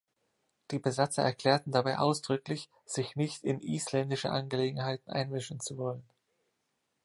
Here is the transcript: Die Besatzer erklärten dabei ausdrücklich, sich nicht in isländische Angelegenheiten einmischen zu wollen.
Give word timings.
Die 0.71 0.79
Besatzer 0.79 1.21
erklärten 1.21 1.71
dabei 1.73 1.99
ausdrücklich, 1.99 2.71
sich 2.87 3.15
nicht 3.15 3.43
in 3.43 3.59
isländische 3.61 4.31
Angelegenheiten 4.31 5.11
einmischen 5.11 5.59
zu 5.59 5.77
wollen. 5.77 6.01